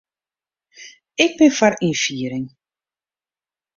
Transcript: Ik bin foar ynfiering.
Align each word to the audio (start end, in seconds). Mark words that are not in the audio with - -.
Ik 1.23 1.31
bin 1.39 1.51
foar 1.57 1.73
ynfiering. 1.87 2.47